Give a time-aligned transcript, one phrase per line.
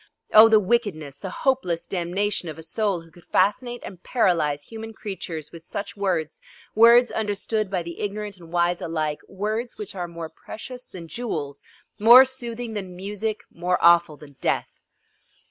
[0.33, 4.93] Oh the wickedness, the hopeless damnation of a soul who could fascinate and paralyze human
[4.93, 6.41] creatures with such words,
[6.73, 11.61] words understood by the ignorant and wise alike, words which are more precious than jewels,
[11.99, 14.79] more soothing than music, more awful than death!